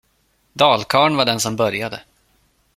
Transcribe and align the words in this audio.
Dalkarlen 0.53 1.17
var 1.17 1.25
den 1.25 1.39
som 1.39 1.55
började. 1.55 2.01